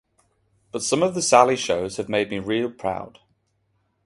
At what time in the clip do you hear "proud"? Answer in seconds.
2.71-3.19